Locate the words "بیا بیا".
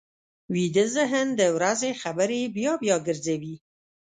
2.55-2.95